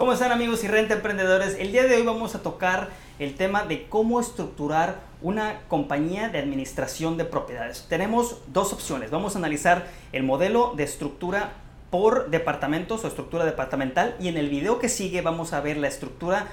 ¿Cómo 0.00 0.14
están 0.14 0.32
amigos 0.32 0.64
y 0.64 0.66
renta 0.66 0.94
emprendedores? 0.94 1.56
El 1.58 1.72
día 1.72 1.82
de 1.82 1.94
hoy 1.94 2.02
vamos 2.02 2.34
a 2.34 2.42
tocar 2.42 2.88
el 3.18 3.34
tema 3.34 3.66
de 3.66 3.86
cómo 3.86 4.18
estructurar 4.18 5.02
una 5.20 5.60
compañía 5.68 6.30
de 6.30 6.38
administración 6.38 7.18
de 7.18 7.26
propiedades. 7.26 7.84
Tenemos 7.86 8.38
dos 8.46 8.72
opciones. 8.72 9.10
Vamos 9.10 9.34
a 9.34 9.38
analizar 9.40 9.88
el 10.12 10.22
modelo 10.22 10.72
de 10.74 10.84
estructura 10.84 11.52
por 11.90 12.30
departamentos 12.30 13.04
o 13.04 13.08
estructura 13.08 13.44
departamental 13.44 14.16
y 14.18 14.28
en 14.28 14.38
el 14.38 14.48
video 14.48 14.78
que 14.78 14.88
sigue 14.88 15.20
vamos 15.20 15.52
a 15.52 15.60
ver 15.60 15.76
la 15.76 15.88
estructura 15.88 16.46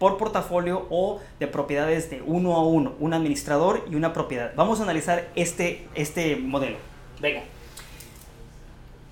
por 0.00 0.16
portafolio 0.16 0.88
o 0.90 1.20
de 1.38 1.46
propiedades 1.46 2.10
de 2.10 2.20
uno 2.22 2.56
a 2.56 2.66
uno, 2.66 2.94
un 2.98 3.14
administrador 3.14 3.84
y 3.88 3.94
una 3.94 4.12
propiedad. 4.12 4.54
Vamos 4.56 4.80
a 4.80 4.82
analizar 4.82 5.28
este, 5.36 5.86
este 5.94 6.34
modelo. 6.34 6.78
Venga 7.20 7.42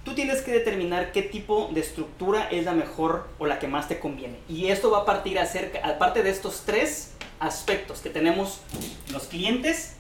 tú 0.07 0.15
tienes 0.15 0.41
que 0.41 0.53
determinar 0.53 1.11
qué 1.11 1.21
tipo 1.21 1.69
de 1.75 1.81
estructura 1.81 2.49
es 2.49 2.65
la 2.65 2.73
mejor 2.73 3.27
o 3.39 3.47
la 3.47 3.59
que 3.59 3.67
más 3.67 3.89
te 3.89 3.99
conviene. 3.99 4.37
Y 4.49 4.69
esto 4.69 4.93
va 4.93 4.99
a 4.99 5.05
partir 5.05 5.37
acerca, 5.37 5.81
aparte 5.85 6.23
de 6.23 6.31
estos 6.31 6.63
tres 6.65 7.15
aspectos 7.41 8.01
que 8.01 8.09
tenemos 8.09 8.61
los 9.13 9.25
clientes, 9.25 9.97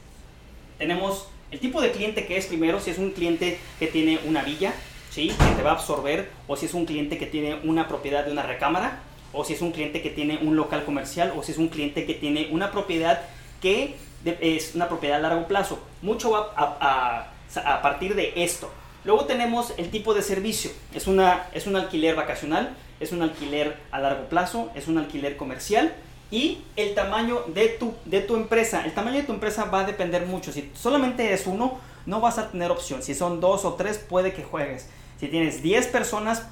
tenemos 0.78 1.28
el 1.50 1.58
tipo 1.58 1.80
de 1.80 1.90
cliente 1.90 2.24
que 2.24 2.36
es 2.36 2.46
primero, 2.46 2.80
si 2.80 2.90
es 2.90 2.98
un 2.98 3.10
cliente 3.10 3.58
que 3.80 3.88
tiene 3.88 4.20
una 4.24 4.44
villa, 4.44 4.74
¿sí? 5.10 5.26
que 5.26 5.54
te 5.56 5.62
va 5.62 5.72
a 5.72 5.74
absorber, 5.74 6.30
o 6.46 6.56
si 6.56 6.66
es 6.66 6.74
un 6.74 6.86
cliente 6.86 7.18
que 7.18 7.26
tiene 7.26 7.58
una 7.64 7.88
propiedad 7.88 8.24
de 8.24 8.30
una 8.30 8.42
recámara, 8.42 9.00
o 9.32 9.44
si 9.44 9.54
es 9.54 9.60
un 9.60 9.72
cliente 9.72 10.02
que 10.02 10.10
tiene 10.10 10.38
un 10.38 10.54
local 10.54 10.84
comercial, 10.84 11.32
o 11.36 11.42
si 11.42 11.50
es 11.50 11.58
un 11.58 11.68
cliente 11.68 12.06
que 12.06 12.14
tiene 12.14 12.48
una 12.52 12.70
propiedad 12.70 13.22
que 13.60 13.96
es 14.24 14.76
una 14.76 14.88
propiedad 14.88 15.18
a 15.18 15.22
largo 15.22 15.48
plazo. 15.48 15.80
Mucho 16.00 16.30
va 16.30 16.52
a, 16.56 17.32
a 17.56 17.82
partir 17.82 18.14
de 18.14 18.32
esto. 18.36 18.70
Luego 19.06 19.24
tenemos 19.24 19.72
el 19.78 19.90
tipo 19.90 20.14
de 20.14 20.22
servicio. 20.22 20.72
Es, 20.92 21.06
una, 21.06 21.46
es 21.54 21.68
un 21.68 21.76
alquiler 21.76 22.16
vacacional, 22.16 22.76
es 22.98 23.12
un 23.12 23.22
alquiler 23.22 23.76
a 23.92 24.00
largo 24.00 24.28
plazo, 24.28 24.68
es 24.74 24.88
un 24.88 24.98
alquiler 24.98 25.36
comercial 25.36 25.94
y 26.32 26.58
el 26.74 26.92
tamaño 26.96 27.44
de 27.54 27.68
tu, 27.68 27.94
de 28.04 28.20
tu 28.20 28.34
empresa. 28.34 28.84
El 28.84 28.94
tamaño 28.94 29.18
de 29.18 29.22
tu 29.22 29.32
empresa 29.32 29.66
va 29.66 29.82
a 29.82 29.84
depender 29.84 30.26
mucho. 30.26 30.50
Si 30.52 30.72
solamente 30.74 31.32
es 31.32 31.46
uno, 31.46 31.78
no 32.04 32.20
vas 32.20 32.38
a 32.38 32.50
tener 32.50 32.72
opción. 32.72 33.00
Si 33.00 33.14
son 33.14 33.40
dos 33.40 33.64
o 33.64 33.74
tres, 33.74 33.98
puede 33.98 34.32
que 34.32 34.42
juegues. 34.42 34.88
Si 35.20 35.28
tienes 35.28 35.62
10 35.62 35.86
personas, 35.86 36.42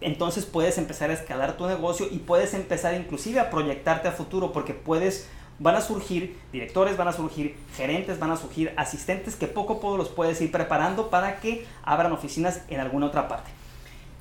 entonces 0.00 0.46
puedes 0.46 0.78
empezar 0.78 1.10
a 1.10 1.14
escalar 1.14 1.56
tu 1.56 1.66
negocio 1.66 2.06
y 2.08 2.18
puedes 2.18 2.54
empezar 2.54 2.94
inclusive 2.94 3.40
a 3.40 3.50
proyectarte 3.50 4.06
a 4.06 4.12
futuro 4.12 4.52
porque 4.52 4.74
puedes 4.74 5.26
van 5.58 5.76
a 5.76 5.80
surgir 5.80 6.36
directores, 6.52 6.96
van 6.96 7.08
a 7.08 7.12
surgir 7.12 7.56
gerentes, 7.76 8.18
van 8.18 8.30
a 8.30 8.36
surgir 8.36 8.72
asistentes 8.76 9.36
que 9.36 9.46
poco 9.46 9.74
a 9.74 9.80
poco 9.80 9.96
los 9.96 10.08
puedes 10.08 10.40
ir 10.40 10.50
preparando 10.52 11.08
para 11.08 11.40
que 11.40 11.66
abran 11.82 12.12
oficinas 12.12 12.62
en 12.68 12.80
alguna 12.80 13.06
otra 13.06 13.28
parte. 13.28 13.50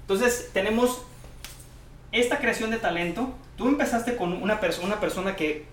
Entonces 0.01 0.49
tenemos 0.53 1.01
esta 2.11 2.39
creación 2.39 2.71
de 2.71 2.77
talento. 2.77 3.29
Tú 3.57 3.67
empezaste 3.67 4.15
con 4.15 4.41
una, 4.41 4.59
persona 4.59 4.87
una 4.87 4.99
persona 4.99 5.35
que 5.35 5.65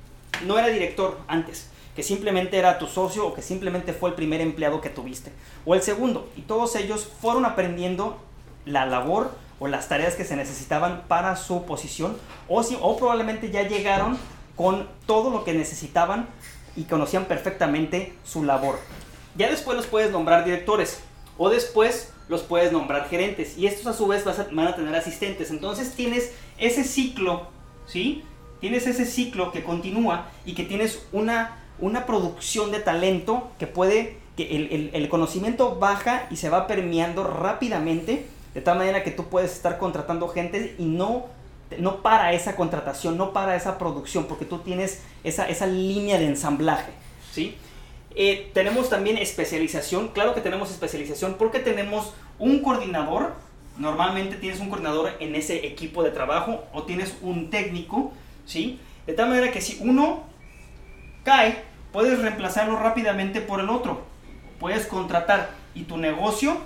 no 0.46 0.58
era 0.58 0.68
director 0.68 1.20
antes, 1.28 1.68
que 1.94 2.02
simplemente 2.02 2.58
era 2.58 2.78
tu 2.78 2.86
socio 2.86 3.26
o 3.26 3.34
que 3.34 3.42
simplemente 3.42 3.92
fue 3.92 4.10
el 4.10 4.16
primer 4.16 4.40
empleado 4.40 4.80
que 4.80 4.88
tuviste, 4.88 5.32
o 5.64 5.74
el 5.74 5.82
segundo, 5.82 6.28
y 6.36 6.42
todos 6.42 6.74
ellos 6.76 7.08
fueron 7.20 7.44
aprendiendo 7.44 8.18
la 8.64 8.86
labor 8.86 9.32
o 9.60 9.68
las 9.68 9.88
tareas 9.88 10.14
que 10.14 10.24
se 10.24 10.34
necesitaban 10.34 11.04
para 11.06 11.36
su 11.36 11.64
posición, 11.64 12.16
o, 12.48 12.62
si, 12.62 12.76
o 12.80 12.96
probablemente 12.96 13.50
ya 13.50 13.62
llegaron 13.62 14.18
con 14.56 14.88
todo 15.06 15.30
lo 15.30 15.44
que 15.44 15.52
necesitaban 15.54 16.28
y 16.76 16.84
conocían 16.84 17.26
perfectamente 17.26 18.14
su 18.24 18.44
labor. 18.44 18.78
Ya 19.36 19.50
después 19.50 19.76
los 19.76 19.86
puedes 19.86 20.10
nombrar 20.10 20.44
directores 20.44 21.00
o 21.38 21.48
después 21.48 22.12
los 22.28 22.42
puedes 22.42 22.72
nombrar 22.72 23.08
gerentes 23.08 23.58
y 23.58 23.66
estos 23.66 23.86
a 23.86 23.92
su 23.92 24.06
vez 24.06 24.24
van 24.24 24.66
a 24.66 24.76
tener 24.76 24.94
asistentes. 24.94 25.50
Entonces 25.50 25.94
tienes 25.94 26.32
ese 26.58 26.84
ciclo, 26.84 27.48
¿sí? 27.86 28.24
Tienes 28.60 28.86
ese 28.86 29.06
ciclo 29.06 29.52
que 29.52 29.64
continúa 29.64 30.28
y 30.44 30.54
que 30.54 30.64
tienes 30.64 31.06
una, 31.12 31.58
una 31.78 32.06
producción 32.06 32.70
de 32.70 32.80
talento 32.80 33.50
que 33.58 33.66
puede, 33.66 34.18
que 34.36 34.56
el, 34.56 34.90
el 34.92 35.08
conocimiento 35.08 35.76
baja 35.76 36.26
y 36.30 36.36
se 36.36 36.48
va 36.48 36.66
permeando 36.66 37.24
rápidamente 37.24 38.26
de 38.54 38.60
tal 38.60 38.78
manera 38.78 39.02
que 39.02 39.10
tú 39.10 39.24
puedes 39.24 39.52
estar 39.52 39.78
contratando 39.78 40.28
gente 40.28 40.74
y 40.78 40.84
no 40.84 41.26
no 41.78 42.02
para 42.02 42.32
esa 42.32 42.56
contratación, 42.56 43.16
no 43.16 43.32
para 43.32 43.56
esa 43.56 43.78
producción, 43.78 44.26
porque 44.26 44.44
tú 44.44 44.58
tienes 44.58 45.02
esa, 45.24 45.48
esa 45.48 45.66
línea 45.66 46.18
de 46.18 46.26
ensamblaje, 46.26 46.92
¿sí? 47.32 47.56
Eh, 48.14 48.50
tenemos 48.52 48.90
también 48.90 49.16
especialización, 49.16 50.08
claro 50.08 50.34
que 50.34 50.40
tenemos 50.40 50.70
especialización 50.70 51.36
porque 51.38 51.60
tenemos 51.60 52.12
un 52.38 52.60
coordinador, 52.60 53.34
normalmente 53.78 54.36
tienes 54.36 54.60
un 54.60 54.68
coordinador 54.68 55.12
en 55.20 55.34
ese 55.34 55.66
equipo 55.66 56.02
de 56.02 56.10
trabajo 56.10 56.64
o 56.72 56.82
tienes 56.82 57.14
un 57.22 57.48
técnico, 57.48 58.12
¿sí? 58.44 58.78
De 59.06 59.14
tal 59.14 59.28
manera 59.28 59.50
que 59.50 59.60
si 59.60 59.78
uno 59.80 60.24
cae, 61.24 61.62
puedes 61.92 62.18
reemplazarlo 62.20 62.78
rápidamente 62.78 63.40
por 63.40 63.60
el 63.60 63.70
otro, 63.70 64.02
puedes 64.60 64.86
contratar 64.86 65.50
y 65.74 65.84
tu 65.84 65.96
negocio 65.96 66.58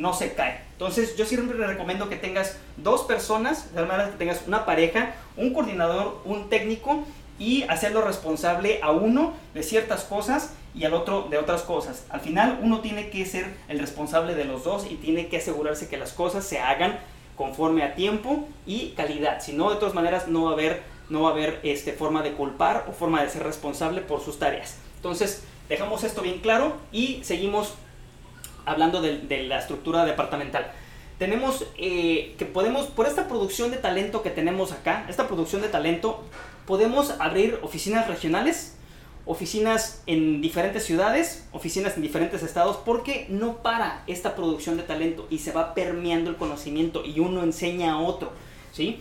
no 0.00 0.14
se 0.14 0.32
cae. 0.32 0.60
Entonces 0.72 1.14
yo 1.16 1.26
siempre 1.26 1.58
recomiendo 1.66 2.08
que 2.08 2.16
tengas 2.16 2.56
dos 2.78 3.02
personas, 3.02 3.74
de 3.74 3.82
manera 3.84 4.10
que 4.10 4.16
tengas 4.16 4.46
una 4.46 4.64
pareja, 4.64 5.14
un 5.36 5.52
coordinador, 5.52 6.22
un 6.24 6.48
técnico 6.48 7.04
y 7.38 7.64
hacerlo 7.64 8.00
responsable 8.00 8.80
a 8.82 8.92
uno 8.92 9.34
de 9.52 9.62
ciertas 9.62 10.04
cosas 10.04 10.54
y 10.74 10.84
al 10.84 10.94
otro 10.94 11.26
de 11.28 11.36
otras 11.36 11.62
cosas. 11.62 12.06
Al 12.08 12.20
final 12.20 12.60
uno 12.62 12.80
tiene 12.80 13.10
que 13.10 13.26
ser 13.26 13.46
el 13.68 13.78
responsable 13.78 14.34
de 14.34 14.46
los 14.46 14.64
dos 14.64 14.86
y 14.90 14.94
tiene 14.94 15.28
que 15.28 15.36
asegurarse 15.36 15.88
que 15.88 15.98
las 15.98 16.12
cosas 16.12 16.44
se 16.44 16.60
hagan 16.60 16.98
conforme 17.36 17.82
a 17.82 17.94
tiempo 17.94 18.48
y 18.66 18.90
calidad. 18.90 19.42
Si 19.42 19.52
no, 19.52 19.70
de 19.70 19.76
todas 19.76 19.94
maneras 19.94 20.28
no 20.28 20.44
va 20.44 20.50
a 20.50 20.52
haber, 20.54 20.82
no 21.10 21.22
va 21.22 21.30
a 21.30 21.32
haber 21.32 21.60
este, 21.62 21.92
forma 21.92 22.22
de 22.22 22.32
culpar 22.32 22.86
o 22.88 22.92
forma 22.92 23.22
de 23.22 23.28
ser 23.28 23.42
responsable 23.42 24.00
por 24.00 24.22
sus 24.22 24.38
tareas. 24.38 24.78
Entonces, 24.96 25.42
dejamos 25.68 26.04
esto 26.04 26.22
bien 26.22 26.38
claro 26.40 26.76
y 26.90 27.20
seguimos 27.22 27.74
hablando 28.66 29.00
de, 29.00 29.44
la 29.44 29.58
estructura 29.58 30.04
departamental. 30.04 30.72
Tenemos 31.18 31.66
eh, 31.76 32.34
que 32.38 32.46
podemos, 32.46 32.86
por 32.86 33.06
esta 33.06 33.28
producción 33.28 33.70
de 33.70 33.76
talento 33.76 34.22
que 34.22 34.30
tenemos 34.30 34.72
acá, 34.72 35.04
esta 35.08 35.28
producción 35.28 35.60
de 35.60 35.68
talento, 35.68 36.24
podemos 36.66 37.14
abrir 37.18 37.58
oficinas 37.62 38.08
regionales, 38.08 38.76
oficinas 39.26 40.02
en 40.06 40.40
diferentes 40.40 40.84
ciudades, 40.84 41.46
oficinas 41.52 41.96
en 41.96 42.02
diferentes 42.02 42.42
estados, 42.42 42.78
porque 42.78 43.26
no 43.28 43.58
para 43.58 44.02
esta 44.06 44.34
producción 44.34 44.76
de 44.76 44.82
talento 44.82 45.26
y 45.30 45.38
se 45.38 45.52
va 45.52 45.74
permeando 45.74 46.30
el 46.30 46.36
conocimiento 46.36 47.04
y 47.04 47.20
uno 47.20 47.42
enseña 47.42 47.92
a 47.92 47.98
otro, 47.98 48.32
¿sí? 48.72 49.00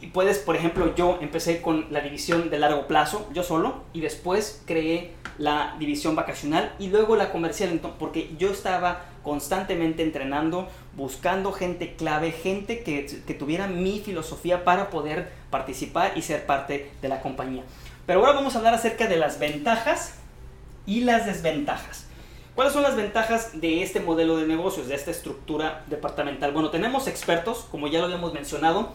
Y 0.00 0.08
puedes, 0.08 0.38
por 0.38 0.56
ejemplo, 0.56 0.94
yo 0.94 1.18
empecé 1.20 1.62
con 1.62 1.86
la 1.90 2.00
división 2.00 2.50
de 2.50 2.58
largo 2.58 2.86
plazo, 2.86 3.28
yo 3.32 3.42
solo, 3.42 3.82
y 3.92 4.00
después 4.00 4.62
creé 4.66 5.12
la 5.38 5.74
división 5.78 6.14
vacacional 6.14 6.74
y 6.78 6.88
luego 6.88 7.16
la 7.16 7.30
comercial, 7.32 7.80
porque 7.98 8.34
yo 8.38 8.50
estaba 8.50 9.04
constantemente 9.22 10.02
entrenando, 10.02 10.68
buscando 10.96 11.52
gente 11.52 11.94
clave, 11.96 12.30
gente 12.30 12.82
que, 12.82 13.34
tuviera 13.38 13.66
mi 13.66 14.00
filosofía 14.00 14.64
para 14.64 14.90
poder 14.90 15.32
participar 15.50 16.12
y 16.16 16.22
ser 16.22 16.46
parte 16.46 16.90
de 17.02 17.08
la 17.08 17.20
compañía. 17.20 17.62
Pero 18.06 18.20
ahora 18.20 18.32
vamos 18.32 18.54
a 18.54 18.58
hablar 18.58 18.74
acerca 18.74 19.06
de 19.08 19.16
las 19.16 19.38
ventajas 19.38 20.14
y 20.86 21.00
las 21.00 21.26
desventajas. 21.26 22.06
¿Cuáles 22.54 22.72
son 22.72 22.82
las 22.84 22.94
ventajas 22.94 23.60
de 23.60 23.82
este 23.82 23.98
modelo 23.98 24.36
de 24.36 24.46
negocios, 24.46 24.86
de 24.86 24.94
esta 24.94 25.10
estructura 25.10 25.82
departamental? 25.88 26.52
Bueno, 26.52 26.70
tenemos 26.70 27.08
expertos, 27.08 27.66
como 27.70 27.88
ya 27.88 27.98
lo 27.98 28.04
habíamos 28.04 28.32
mencionado. 28.32 28.92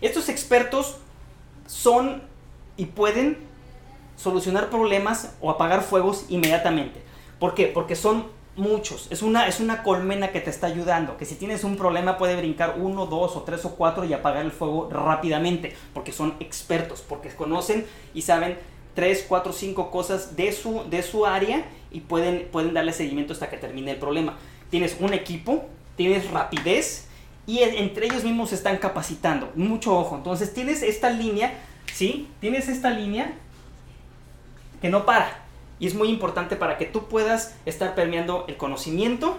Estos 0.00 0.28
expertos 0.28 0.98
son 1.66 2.22
y 2.76 2.86
pueden 2.86 3.38
solucionar 4.16 4.70
problemas 4.70 5.36
o 5.40 5.50
apagar 5.50 5.82
fuegos 5.82 6.26
inmediatamente. 6.28 7.02
¿Por 7.38 7.54
qué? 7.54 7.66
Porque 7.66 7.96
son 7.96 8.26
muchos. 8.56 9.08
Es 9.10 9.22
una, 9.22 9.46
es 9.48 9.60
una 9.60 9.82
colmena 9.82 10.30
que 10.30 10.40
te 10.40 10.50
está 10.50 10.66
ayudando. 10.66 11.16
Que 11.16 11.24
si 11.24 11.34
tienes 11.34 11.64
un 11.64 11.76
problema 11.76 12.18
puede 12.18 12.36
brincar 12.36 12.76
uno, 12.78 13.06
dos 13.06 13.36
o 13.36 13.42
tres 13.42 13.64
o 13.64 13.74
cuatro 13.74 14.04
y 14.04 14.12
apagar 14.12 14.44
el 14.44 14.52
fuego 14.52 14.88
rápidamente. 14.90 15.74
Porque 15.92 16.12
son 16.12 16.34
expertos, 16.40 17.02
porque 17.06 17.28
conocen 17.30 17.86
y 18.14 18.22
saben 18.22 18.58
tres, 18.94 19.24
cuatro, 19.28 19.52
cinco 19.52 19.90
cosas 19.90 20.36
de 20.36 20.52
su, 20.52 20.84
de 20.88 21.02
su 21.02 21.26
área 21.26 21.64
y 21.90 22.00
pueden, 22.00 22.48
pueden 22.50 22.74
darle 22.74 22.92
seguimiento 22.92 23.32
hasta 23.32 23.50
que 23.50 23.56
termine 23.56 23.92
el 23.92 23.98
problema. 23.98 24.36
Tienes 24.70 24.96
un 25.00 25.12
equipo, 25.12 25.64
tienes 25.96 26.30
rapidez 26.30 27.08
y 27.46 27.60
entre 27.60 28.06
ellos 28.06 28.24
mismos 28.24 28.50
se 28.50 28.54
están 28.54 28.78
capacitando. 28.78 29.50
Mucho 29.54 29.98
ojo. 29.98 30.16
Entonces 30.16 30.54
tienes 30.54 30.82
esta 30.82 31.10
línea, 31.10 31.52
¿sí? 31.92 32.28
Tienes 32.40 32.68
esta 32.68 32.90
línea 32.90 33.34
que 34.84 34.90
no 34.90 35.06
para. 35.06 35.38
Y 35.80 35.86
es 35.86 35.94
muy 35.94 36.10
importante 36.10 36.56
para 36.56 36.76
que 36.76 36.84
tú 36.84 37.08
puedas 37.08 37.56
estar 37.64 37.94
permeando 37.94 38.44
el 38.48 38.58
conocimiento 38.58 39.38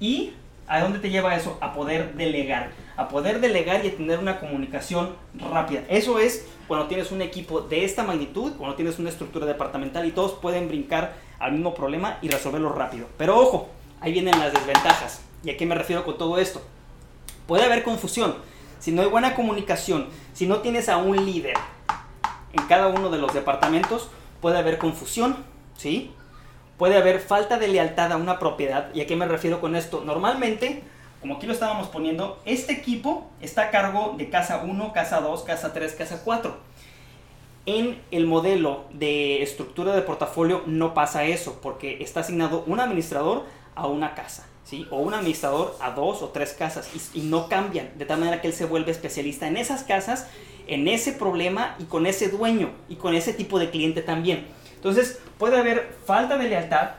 y 0.00 0.32
¿a 0.66 0.80
dónde 0.80 0.98
te 0.98 1.10
lleva 1.10 1.36
eso? 1.36 1.58
A 1.60 1.74
poder 1.74 2.14
delegar. 2.14 2.70
A 2.96 3.08
poder 3.08 3.40
delegar 3.40 3.84
y 3.84 3.88
a 3.88 3.94
tener 3.94 4.18
una 4.18 4.40
comunicación 4.40 5.14
rápida. 5.52 5.82
Eso 5.90 6.18
es 6.18 6.46
cuando 6.66 6.86
tienes 6.86 7.12
un 7.12 7.20
equipo 7.20 7.60
de 7.60 7.84
esta 7.84 8.02
magnitud, 8.02 8.54
cuando 8.56 8.76
tienes 8.76 8.98
una 8.98 9.10
estructura 9.10 9.44
departamental 9.44 10.06
y 10.06 10.12
todos 10.12 10.32
pueden 10.32 10.68
brincar 10.68 11.16
al 11.38 11.52
mismo 11.52 11.74
problema 11.74 12.16
y 12.22 12.30
resolverlo 12.30 12.72
rápido. 12.72 13.08
Pero 13.18 13.38
ojo, 13.38 13.68
ahí 14.00 14.14
vienen 14.14 14.40
las 14.40 14.54
desventajas. 14.54 15.20
¿Y 15.44 15.50
a 15.50 15.58
qué 15.58 15.66
me 15.66 15.74
refiero 15.74 16.02
con 16.02 16.16
todo 16.16 16.38
esto? 16.38 16.62
Puede 17.46 17.64
haber 17.64 17.82
confusión. 17.82 18.36
si 18.78 18.90
no 18.90 19.02
hay 19.02 19.08
buena 19.08 19.34
comunicación, 19.34 20.06
si 20.32 20.46
no 20.46 20.60
tienes 20.60 20.88
a 20.88 20.96
un 20.96 21.26
líder 21.26 21.58
en 22.54 22.66
cada 22.68 22.86
uno 22.86 23.10
de 23.10 23.18
los 23.18 23.34
departamentos, 23.34 24.08
puede 24.40 24.58
haber 24.58 24.78
confusión, 24.78 25.36
¿sí? 25.76 26.12
Puede 26.76 26.96
haber 26.96 27.20
falta 27.20 27.58
de 27.58 27.68
lealtad 27.68 28.12
a 28.12 28.16
una 28.16 28.38
propiedad. 28.38 28.94
¿Y 28.94 29.00
a 29.00 29.06
qué 29.06 29.16
me 29.16 29.26
refiero 29.26 29.60
con 29.60 29.74
esto? 29.74 30.02
Normalmente, 30.04 30.82
como 31.20 31.36
aquí 31.36 31.46
lo 31.46 31.52
estábamos 31.52 31.88
poniendo, 31.88 32.40
este 32.44 32.72
equipo 32.72 33.28
está 33.40 33.62
a 33.62 33.70
cargo 33.70 34.14
de 34.16 34.30
casa 34.30 34.62
1, 34.64 34.92
casa 34.92 35.20
2, 35.20 35.42
casa 35.42 35.72
3, 35.72 35.92
casa 35.94 36.22
4. 36.24 36.56
En 37.66 38.00
el 38.10 38.26
modelo 38.26 38.84
de 38.92 39.42
estructura 39.42 39.94
de 39.94 40.02
portafolio 40.02 40.62
no 40.66 40.94
pasa 40.94 41.24
eso, 41.24 41.58
porque 41.60 42.02
está 42.02 42.20
asignado 42.20 42.64
un 42.66 42.80
administrador 42.80 43.44
a 43.74 43.86
una 43.86 44.14
casa, 44.14 44.46
¿sí? 44.68 44.86
O 44.90 44.98
un 44.98 45.14
administrador 45.14 45.76
a 45.80 45.92
dos 45.92 46.22
o 46.22 46.28
tres 46.28 46.52
casas 46.52 46.90
y, 46.94 47.20
y 47.20 47.22
no 47.22 47.48
cambian, 47.48 47.90
de 47.96 48.04
tal 48.04 48.20
manera 48.20 48.40
que 48.40 48.48
él 48.48 48.52
se 48.52 48.66
vuelve 48.66 48.90
especialista 48.90 49.48
en 49.48 49.56
esas 49.56 49.82
casas, 49.82 50.28
en 50.66 50.88
ese 50.88 51.12
problema 51.12 51.74
y 51.78 51.84
con 51.84 52.06
ese 52.06 52.28
dueño 52.28 52.70
y 52.88 52.96
con 52.96 53.14
ese 53.14 53.32
tipo 53.32 53.58
de 53.58 53.70
cliente 53.70 54.02
también. 54.02 54.46
Entonces, 54.74 55.20
puede 55.38 55.58
haber 55.58 55.96
falta 56.04 56.36
de 56.36 56.48
lealtad, 56.50 56.90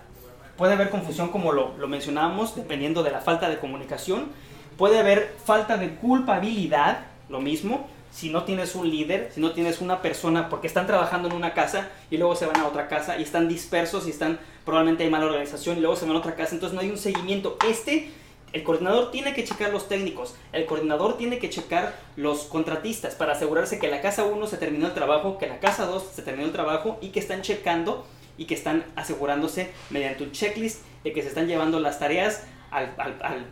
puede 0.57 0.73
haber 0.73 0.89
confusión 0.89 1.29
como 1.29 1.51
lo, 1.51 1.77
lo 1.77 1.87
mencionábamos, 1.87 2.55
dependiendo 2.55 3.03
de 3.03 3.11
la 3.11 3.21
falta 3.21 3.47
de 3.49 3.59
comunicación, 3.59 4.29
puede 4.75 4.97
haber 4.97 5.35
falta 5.45 5.77
de 5.77 5.95
culpabilidad, 5.95 7.05
lo 7.29 7.39
mismo, 7.39 7.87
si 8.11 8.29
no 8.29 8.43
tienes 8.43 8.75
un 8.75 8.89
líder, 8.89 9.31
si 9.33 9.41
no 9.41 9.51
tienes 9.51 9.81
una 9.81 10.01
persona, 10.01 10.49
porque 10.49 10.67
están 10.67 10.87
trabajando 10.87 11.27
en 11.29 11.35
una 11.35 11.53
casa 11.53 11.89
y 12.09 12.17
luego 12.17 12.35
se 12.35 12.45
van 12.45 12.57
a 12.57 12.67
otra 12.67 12.87
casa 12.87 13.17
y 13.17 13.23
están 13.23 13.47
dispersos 13.47 14.07
y 14.07 14.09
están, 14.09 14.39
probablemente 14.65 15.03
hay 15.03 15.09
mala 15.09 15.25
organización 15.25 15.77
y 15.77 15.81
luego 15.81 15.95
se 15.95 16.05
van 16.05 16.15
a 16.15 16.19
otra 16.19 16.35
casa, 16.35 16.55
entonces 16.55 16.75
no 16.75 16.81
hay 16.81 16.89
un 16.89 16.97
seguimiento. 16.97 17.57
Este, 17.67 18.11
el 18.51 18.63
coordinador 18.63 19.11
tiene 19.11 19.33
que 19.33 19.43
checar 19.43 19.71
los 19.71 19.87
técnicos, 19.87 20.35
el 20.53 20.65
coordinador 20.65 21.17
tiene 21.17 21.37
que 21.39 21.49
checar 21.49 21.95
los 22.15 22.43
contratistas 22.43 23.15
para 23.15 23.33
asegurarse 23.33 23.79
que 23.79 23.87
la 23.87 24.01
casa 24.01 24.25
1 24.25 24.47
se 24.47 24.57
terminó 24.57 24.87
el 24.87 24.93
trabajo, 24.93 25.37
que 25.37 25.47
la 25.47 25.59
casa 25.59 25.85
2 25.85 26.03
se 26.13 26.21
terminó 26.23 26.47
el 26.47 26.53
trabajo 26.53 26.97
y 27.01 27.09
que 27.09 27.19
están 27.19 27.41
checando 27.41 28.05
y 28.37 28.45
que 28.45 28.55
están 28.55 28.85
asegurándose 28.95 29.69
mediante 29.89 30.23
un 30.23 30.31
checklist 30.31 30.81
de 31.03 31.13
que 31.13 31.21
se 31.21 31.27
están 31.27 31.47
llevando 31.47 31.79
las 31.79 31.99
tareas 31.99 32.43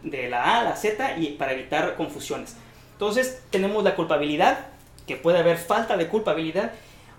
de 0.04 0.30
la 0.30 0.44
A 0.44 0.62
a 0.62 0.64
la 0.64 0.76
Z 0.76 1.18
y 1.18 1.34
para 1.34 1.54
evitar 1.54 1.96
confusiones. 1.96 2.56
Entonces 2.98 3.44
tenemos 3.52 3.84
la 3.84 3.96
culpabilidad, 3.96 4.58
que 5.06 5.16
puede 5.16 5.38
haber 5.38 5.60
falta 5.60 5.98
de 5.98 6.08
culpabilidad, 6.08 6.72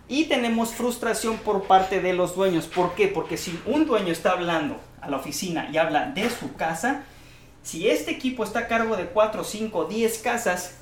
y 0.08 0.24
tenemos 0.24 0.74
frustración 0.74 1.36
por 1.36 1.68
parte 1.68 2.00
de 2.00 2.14
los 2.14 2.34
dueños. 2.34 2.66
¿Por 2.66 2.96
qué? 2.96 3.06
Porque 3.06 3.36
si 3.36 3.60
un 3.64 3.86
dueño 3.86 4.10
está 4.10 4.32
hablando 4.32 4.76
a 5.00 5.08
la 5.08 5.18
oficina 5.18 5.68
y 5.72 5.76
habla 5.76 6.06
de 6.06 6.28
su 6.30 6.56
casa, 6.56 7.02
si 7.62 7.88
este 7.88 8.10
equipo 8.10 8.42
está 8.42 8.60
a 8.60 8.66
cargo 8.66 8.96
de 8.96 9.06
4, 9.06 9.44
5, 9.44 9.84
10 9.84 10.18
casas 10.18 10.78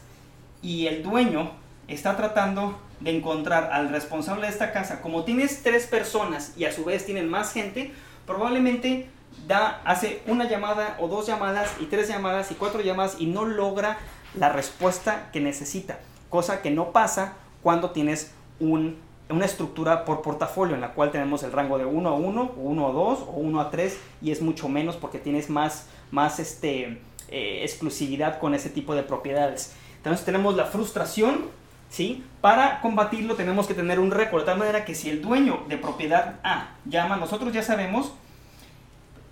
y 0.62 0.86
el 0.86 1.02
dueño 1.02 1.50
está 1.88 2.16
tratando 2.16 2.80
de 3.00 3.14
encontrar 3.16 3.72
al 3.72 3.90
responsable 3.90 4.46
de 4.46 4.52
esta 4.52 4.72
casa, 4.72 5.02
como 5.02 5.24
tienes 5.24 5.62
tres 5.62 5.86
personas 5.86 6.54
y 6.56 6.64
a 6.64 6.72
su 6.72 6.84
vez 6.84 7.04
tienen 7.04 7.28
más 7.28 7.52
gente, 7.52 7.92
probablemente 8.24 9.10
da, 9.46 9.82
hace 9.84 10.22
una 10.26 10.48
llamada 10.48 10.96
o 10.98 11.08
dos 11.08 11.26
llamadas 11.26 11.70
y 11.80 11.84
tres 11.84 12.08
llamadas 12.08 12.50
y 12.50 12.54
cuatro 12.54 12.80
llamadas 12.80 13.16
y 13.18 13.26
no 13.26 13.44
logra 13.44 13.98
la 14.36 14.50
respuesta 14.50 15.30
que 15.32 15.40
necesita, 15.40 15.98
cosa 16.30 16.62
que 16.62 16.70
no 16.70 16.92
pasa 16.92 17.34
cuando 17.62 17.90
tienes 17.90 18.32
una 18.60 19.44
estructura 19.44 20.04
por 20.04 20.22
portafolio 20.22 20.74
en 20.74 20.80
la 20.80 20.92
cual 20.92 21.10
tenemos 21.10 21.42
el 21.42 21.52
rango 21.52 21.78
de 21.78 21.84
1 21.84 22.08
a 22.08 22.12
1, 22.12 22.42
o 22.56 22.60
1 22.60 22.88
a 22.88 22.92
2 22.92 23.18
o 23.20 23.32
1 23.36 23.60
a 23.60 23.70
3 23.70 23.98
y 24.22 24.30
es 24.30 24.40
mucho 24.40 24.68
menos 24.68 24.96
porque 24.96 25.18
tienes 25.18 25.50
más, 25.50 25.88
más 26.10 26.38
este, 26.38 27.00
eh, 27.28 27.60
exclusividad 27.62 28.38
con 28.38 28.54
ese 28.54 28.70
tipo 28.70 28.94
de 28.94 29.02
propiedades. 29.02 29.74
Entonces 29.96 30.24
tenemos 30.24 30.54
la 30.54 30.66
frustración, 30.66 31.46
¿sí? 31.90 32.24
Para 32.40 32.80
combatirlo 32.80 33.34
tenemos 33.34 33.66
que 33.66 33.74
tener 33.74 33.98
un 33.98 34.12
récord, 34.12 34.42
de 34.42 34.46
tal 34.46 34.58
manera 34.58 34.84
que 34.84 34.94
si 34.94 35.10
el 35.10 35.22
dueño 35.22 35.64
de 35.68 35.78
propiedad 35.78 36.36
A 36.44 36.68
llama, 36.84 37.16
nosotros 37.16 37.52
ya 37.52 37.62
sabemos 37.62 38.12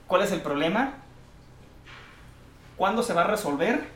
cuál 0.08 0.22
es 0.22 0.32
el 0.32 0.40
problema, 0.40 0.94
cuándo 2.76 3.04
se 3.04 3.12
va 3.12 3.22
a 3.22 3.26
resolver 3.28 3.88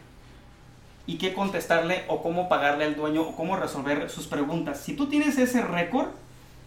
y 1.09 1.17
qué 1.17 1.33
contestarle 1.33 2.05
o 2.07 2.23
cómo 2.23 2.51
pagarle 2.51 2.85
al 2.85 2.95
dueño 2.95 3.23
o 3.23 3.35
cómo 3.35 3.57
resolver 3.57 4.11
sus 4.11 4.27
preguntas. 4.27 4.79
Si 4.79 4.93
tú 4.93 5.09
tienes 5.09 5.39
ese 5.39 5.63
récord 5.63 6.09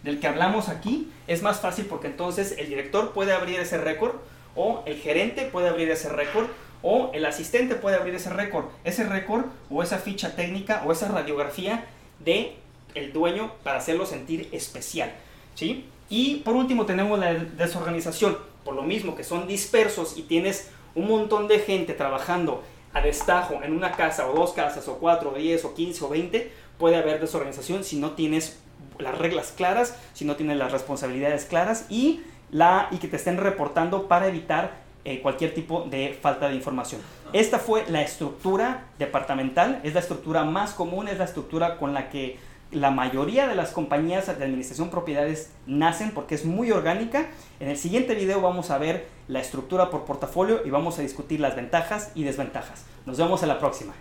del 0.02 0.18
que 0.18 0.26
hablamos 0.26 0.68
aquí, 0.68 1.08
es 1.28 1.42
más 1.42 1.60
fácil 1.60 1.86
porque 1.86 2.08
entonces 2.08 2.56
el 2.58 2.68
director 2.68 3.12
puede 3.12 3.32
abrir 3.32 3.60
ese 3.60 3.78
récord 3.78 4.16
o 4.56 4.82
el 4.84 4.96
gerente 4.96 5.42
puede 5.42 5.68
abrir 5.68 5.88
ese 5.90 6.08
récord 6.08 6.48
o 6.82 7.12
el 7.14 7.24
asistente 7.24 7.76
puede 7.76 7.94
abrir 7.94 8.16
ese 8.16 8.30
récord, 8.30 8.64
ese 8.82 9.04
récord 9.04 9.44
o 9.70 9.80
esa 9.80 9.98
ficha 9.98 10.34
técnica 10.34 10.82
o 10.84 10.90
esa 10.90 11.06
radiografía 11.06 11.84
de 12.18 12.56
el 12.96 13.12
dueño 13.12 13.52
para 13.62 13.78
hacerlo 13.78 14.06
sentir 14.06 14.48
especial, 14.50 15.12
¿sí? 15.54 15.86
Y 16.10 16.38
por 16.38 16.56
último 16.56 16.84
tenemos 16.84 17.16
la 17.16 17.32
desorganización, 17.32 18.36
por 18.64 18.74
lo 18.74 18.82
mismo 18.82 19.14
que 19.14 19.22
son 19.22 19.46
dispersos 19.46 20.18
y 20.18 20.22
tienes 20.22 20.68
un 20.96 21.06
montón 21.06 21.46
de 21.46 21.60
gente 21.60 21.94
trabajando 21.94 22.64
a 22.92 23.00
destajo 23.00 23.60
en 23.62 23.72
una 23.72 23.92
casa 23.92 24.28
o 24.28 24.34
dos 24.34 24.52
casas 24.52 24.86
o 24.88 24.98
cuatro 24.98 25.30
o 25.30 25.34
diez 25.34 25.64
o 25.64 25.74
quince 25.74 26.04
o 26.04 26.08
veinte, 26.08 26.52
puede 26.78 26.96
haber 26.96 27.20
desorganización 27.20 27.84
si 27.84 27.96
no 27.96 28.12
tienes 28.12 28.60
las 28.98 29.16
reglas 29.18 29.52
claras, 29.56 29.96
si 30.12 30.24
no 30.24 30.36
tienes 30.36 30.56
las 30.56 30.72
responsabilidades 30.72 31.44
claras 31.44 31.86
y, 31.88 32.22
la, 32.50 32.88
y 32.90 32.98
que 32.98 33.08
te 33.08 33.16
estén 33.16 33.38
reportando 33.38 34.08
para 34.08 34.28
evitar 34.28 34.82
eh, 35.04 35.20
cualquier 35.20 35.54
tipo 35.54 35.82
de 35.82 36.16
falta 36.20 36.48
de 36.48 36.54
información. 36.54 37.00
Esta 37.32 37.58
fue 37.58 37.84
la 37.88 38.02
estructura 38.02 38.84
departamental, 38.98 39.80
es 39.82 39.94
la 39.94 40.00
estructura 40.00 40.44
más 40.44 40.74
común, 40.74 41.08
es 41.08 41.18
la 41.18 41.24
estructura 41.24 41.78
con 41.78 41.94
la 41.94 42.10
que 42.10 42.38
la 42.72 42.90
mayoría 42.90 43.46
de 43.46 43.54
las 43.54 43.70
compañías 43.70 44.26
de 44.26 44.44
administración 44.44 44.90
propiedades 44.90 45.50
nacen 45.66 46.10
porque 46.12 46.34
es 46.34 46.44
muy 46.44 46.72
orgánica. 46.72 47.28
En 47.60 47.68
el 47.68 47.76
siguiente 47.76 48.14
video 48.14 48.40
vamos 48.40 48.70
a 48.70 48.78
ver 48.78 49.06
la 49.28 49.40
estructura 49.40 49.90
por 49.90 50.04
portafolio 50.04 50.62
y 50.64 50.70
vamos 50.70 50.98
a 50.98 51.02
discutir 51.02 51.40
las 51.40 51.54
ventajas 51.54 52.10
y 52.14 52.24
desventajas. 52.24 52.84
Nos 53.06 53.18
vemos 53.18 53.42
en 53.42 53.48
la 53.48 53.58
próxima. 53.58 53.92